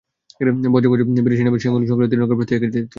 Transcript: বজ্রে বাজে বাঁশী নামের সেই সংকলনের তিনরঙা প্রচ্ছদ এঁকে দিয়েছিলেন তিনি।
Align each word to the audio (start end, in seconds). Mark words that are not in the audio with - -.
বজ্রে 0.73 0.87
বাজে 0.93 1.21
বাঁশী 1.25 1.43
নামের 1.43 1.61
সেই 1.63 1.69
সংকলনের 1.81 2.11
তিনরঙা 2.11 2.35
প্রচ্ছদ 2.37 2.53
এঁকে 2.53 2.61
দিয়েছিলেন 2.63 2.73
তিনি। 2.75 2.87